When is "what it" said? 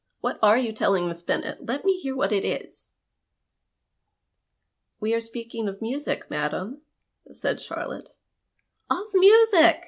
2.15-2.43